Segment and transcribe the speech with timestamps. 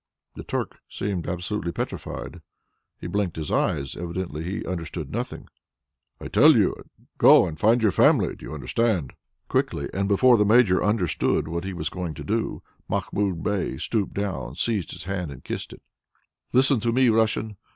[0.33, 2.41] The Turk seemed absolutely petrified.
[2.99, 3.95] He blinked his eyes.
[3.95, 5.47] Evidently he understood nothing.
[6.19, 6.85] "I tell you to
[7.19, 8.35] go and find your family.
[8.35, 9.13] Do you understand?"
[9.47, 14.15] Quickly, and before the Major understood what he was going to do, Mahmoud Bey stooped
[14.15, 15.83] down, seized his hand and kissed it.
[16.51, 17.57] "Listen to me, Russian!